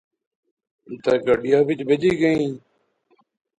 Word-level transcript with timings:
تہ 1.03 1.11
گڈیا 1.25 1.57
وچ 1.67 1.79
بہجی 1.87 2.11
گئیس 2.19 2.53